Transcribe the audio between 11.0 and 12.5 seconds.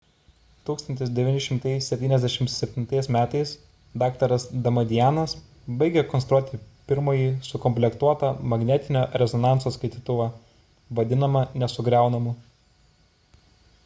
vadinamą nesugriaunamu